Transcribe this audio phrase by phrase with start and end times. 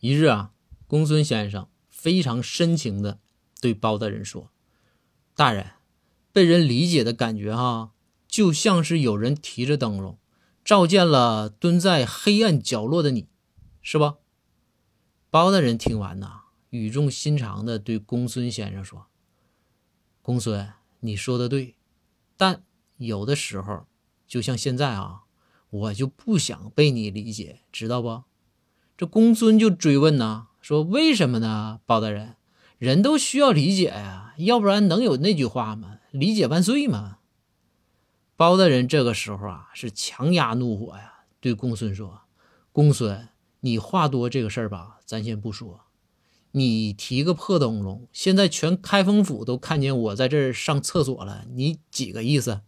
[0.00, 0.52] 一日啊，
[0.86, 3.18] 公孙先生非常深情的
[3.60, 4.50] 对包大人说
[5.34, 5.72] ：“大人，
[6.32, 7.92] 被人理解的感觉哈，
[8.28, 10.18] 就像是有人提着灯笼，
[10.64, 13.26] 照见了蹲在黑暗角落的你，
[13.80, 14.16] 是吧？”
[15.30, 19.06] 包大人听完呐，语重心长的对公孙先生说
[20.20, 21.76] ：“公孙，你说的对，
[22.36, 22.62] 但
[22.98, 23.86] 有的时候，
[24.26, 25.24] 就像现在啊，
[25.70, 28.22] 我就不想被你理解，知道不？”
[28.96, 31.80] 这公孙就追问呐，说为什么呢？
[31.84, 32.36] 包大人，
[32.78, 35.98] 人都需要理解呀，要不然能有那句话吗？
[36.10, 37.18] 理解万岁吗？
[38.36, 42.22] 包大人这个时候啊，是强压怒火呀，对公孙说
[42.72, 43.28] ：“公孙，
[43.60, 45.82] 你话多这个事儿吧，咱先不说。
[46.52, 52.62] 你提个破灯笼，现在全开封府都看见我在这儿上厕所了，你几个意思？”